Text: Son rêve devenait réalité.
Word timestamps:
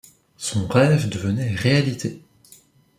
Son 0.39 0.65
rêve 0.67 1.09
devenait 1.09 1.53
réalité. 1.53 2.23